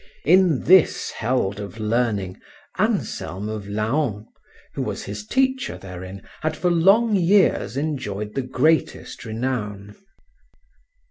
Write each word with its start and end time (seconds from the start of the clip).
In 0.25 0.63
this 0.63 1.11
held 1.11 1.59
of 1.59 1.77
learning 1.79 2.37
Anselm 2.79 3.47
of 3.47 3.67
Laon, 3.67 4.25
who 4.73 4.81
was 4.81 5.03
his 5.03 5.27
teacher 5.27 5.77
therein, 5.77 6.23
had 6.41 6.57
for 6.57 6.71
long 6.71 7.15
years 7.15 7.77
enjoyed 7.77 8.33
the 8.33 8.41
greatest 8.41 9.25
renown. 9.25 9.95